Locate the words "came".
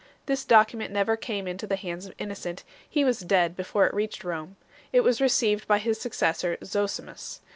1.15-1.47